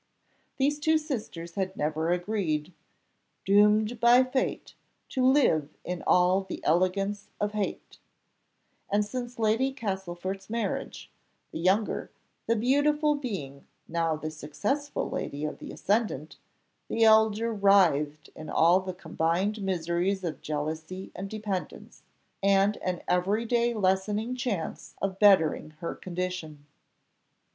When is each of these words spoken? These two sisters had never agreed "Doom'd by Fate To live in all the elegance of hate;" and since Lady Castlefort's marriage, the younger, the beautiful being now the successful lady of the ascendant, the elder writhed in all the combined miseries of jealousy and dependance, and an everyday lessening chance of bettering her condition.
These 0.57 0.79
two 0.79 0.97
sisters 0.97 1.53
had 1.53 1.77
never 1.77 2.11
agreed 2.11 2.73
"Doom'd 3.45 3.99
by 3.99 4.23
Fate 4.23 4.73
To 5.09 5.23
live 5.23 5.77
in 5.83 6.01
all 6.07 6.41
the 6.41 6.59
elegance 6.63 7.29
of 7.39 7.51
hate;" 7.51 7.99
and 8.89 9.05
since 9.05 9.37
Lady 9.37 9.71
Castlefort's 9.71 10.49
marriage, 10.49 11.11
the 11.51 11.59
younger, 11.59 12.09
the 12.47 12.55
beautiful 12.55 13.13
being 13.13 13.67
now 13.87 14.15
the 14.15 14.31
successful 14.31 15.07
lady 15.07 15.45
of 15.45 15.59
the 15.59 15.71
ascendant, 15.71 16.37
the 16.87 17.03
elder 17.03 17.53
writhed 17.53 18.29
in 18.35 18.49
all 18.49 18.79
the 18.79 18.95
combined 18.95 19.61
miseries 19.61 20.23
of 20.23 20.41
jealousy 20.41 21.11
and 21.15 21.29
dependance, 21.29 22.01
and 22.41 22.77
an 22.77 23.03
everyday 23.07 23.71
lessening 23.71 24.35
chance 24.35 24.95
of 24.99 25.19
bettering 25.19 25.75
her 25.79 25.93
condition. 25.93 26.65